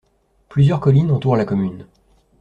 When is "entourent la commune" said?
1.11-1.85